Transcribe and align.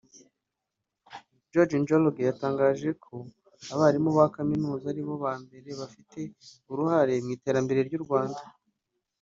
George 1.51 1.75
Njoroge 1.81 2.21
yatangaje 2.29 2.89
ko 3.03 3.15
abarimu 3.73 4.09
ba 4.17 4.25
Kaminuza 4.35 4.85
ari 4.91 5.01
bo 5.07 5.15
ba 5.23 5.33
mbere 5.43 5.69
bafite 5.79 6.19
uruhare 6.71 7.13
mu 7.23 7.29
iterambere 7.35 7.79
ry’ 7.87 7.95
u 7.99 8.03
Rwanda 8.05 8.41